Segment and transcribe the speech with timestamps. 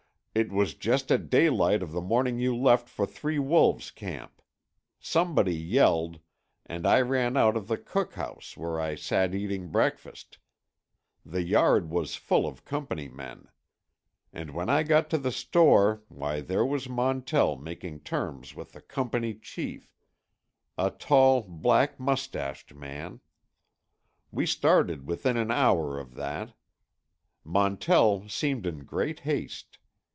[0.33, 4.41] "It was just at daylight of the morning you left for Three Wolves camp.
[4.97, 6.21] Somebody yelled,
[6.65, 10.37] and I ran out of the cookhouse where I sat eating breakfast.
[11.25, 13.49] The yard was full of Company men.
[14.31, 18.79] And when I got to the store why there was Montell making terms with the
[18.81, 19.93] Company chief;
[20.77, 23.19] a tall, black mustached man.
[24.31, 26.53] We started within an hour of that.
[27.43, 29.77] Montell seemed in great haste.